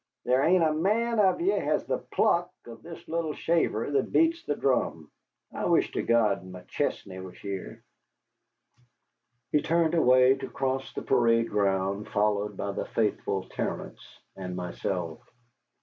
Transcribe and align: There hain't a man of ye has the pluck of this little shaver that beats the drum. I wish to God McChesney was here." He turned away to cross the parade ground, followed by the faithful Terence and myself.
There 0.25 0.41
hain't 0.41 0.63
a 0.63 0.73
man 0.73 1.19
of 1.19 1.39
ye 1.41 1.49
has 1.51 1.85
the 1.85 1.99
pluck 1.99 2.49
of 2.65 2.81
this 2.81 3.07
little 3.07 3.35
shaver 3.35 3.91
that 3.91 4.11
beats 4.11 4.43
the 4.43 4.55
drum. 4.55 5.11
I 5.53 5.65
wish 5.65 5.91
to 5.91 6.01
God 6.01 6.43
McChesney 6.43 7.23
was 7.23 7.37
here." 7.37 7.83
He 9.51 9.61
turned 9.61 9.93
away 9.93 10.33
to 10.37 10.49
cross 10.49 10.91
the 10.95 11.03
parade 11.03 11.51
ground, 11.51 12.07
followed 12.09 12.57
by 12.57 12.71
the 12.71 12.85
faithful 12.85 13.43
Terence 13.49 14.01
and 14.35 14.55
myself. 14.55 15.21